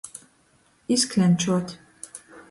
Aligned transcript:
Izkļančuot. 0.95 1.75